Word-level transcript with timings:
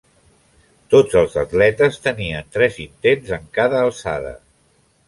Tots 0.93 1.17
els 1.21 1.35
atletes 1.43 2.01
tenien 2.07 2.51
tres 2.57 2.81
intents 2.87 3.39
en 3.39 3.47
cada 3.61 3.85
alçada. 3.89 4.35